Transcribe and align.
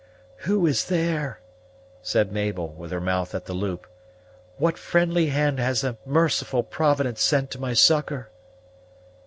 "Who 0.47 0.65
is 0.65 0.85
there?" 0.85 1.41
said 2.01 2.31
Mabel, 2.31 2.69
with 2.69 2.89
her 2.89 2.99
mouth 2.99 3.35
at 3.35 3.45
the 3.45 3.53
loop. 3.53 3.85
"What 4.57 4.75
friendly 4.79 5.27
hand 5.27 5.59
has 5.59 5.83
a 5.83 5.95
merciful 6.07 6.63
Providence 6.63 7.21
sent 7.21 7.51
to 7.51 7.61
my 7.61 7.73
succor?" 7.75 8.31